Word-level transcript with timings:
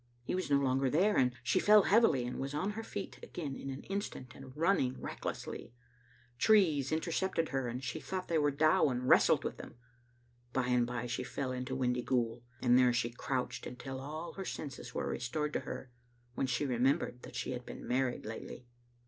He 0.23 0.33
was 0.33 0.49
no 0.49 0.57
longer 0.57 0.89
there, 0.89 1.15
and 1.15 1.31
she 1.43 1.59
fell 1.59 1.83
heavily, 1.83 2.25
and 2.25 2.39
was 2.39 2.55
on 2.55 2.71
her 2.71 2.81
feet 2.81 3.19
again 3.21 3.55
in 3.55 3.69
an 3.69 3.83
instant 3.83 4.31
and 4.33 4.51
running 4.57 4.99
recklessly. 4.99 5.75
Trees 6.39 6.91
in 6.91 7.01
tercepted 7.01 7.49
her, 7.49 7.67
and 7.67 7.83
she 7.83 7.99
thought 7.99 8.27
they 8.27 8.39
were 8.39 8.49
Dow, 8.49 8.87
and 8.87 9.07
wrestled 9.07 9.43
with 9.43 9.57
them. 9.57 9.75
By 10.53 10.69
and 10.69 10.87
by 10.87 11.05
she 11.05 11.23
fell 11.23 11.51
into 11.51 11.75
Windy 11.75 12.01
ghoul, 12.01 12.41
and 12.63 12.79
there 12.79 12.93
she 12.93 13.11
crouched 13.11 13.67
until 13.67 13.99
all 13.99 14.33
her 14.33 14.43
senses 14.43 14.95
were 14.95 15.07
restored 15.07 15.53
to 15.53 15.59
her, 15.69 15.91
when 16.33 16.47
she 16.47 16.65
remembered 16.65 17.21
that 17.21 17.35
she 17.35 17.51
had 17.51 17.63
been 17.63 17.87
married 17.87 18.25
lately. 18.25 18.65